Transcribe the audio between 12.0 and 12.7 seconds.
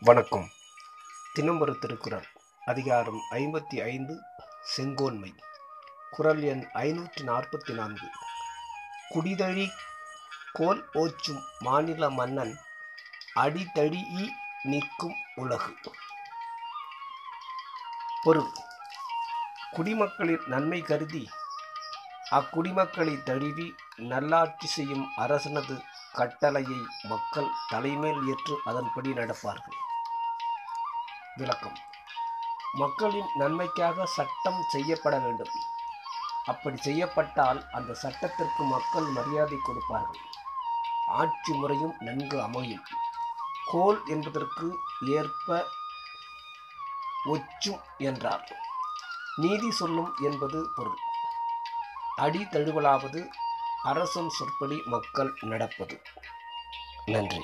மன்னன்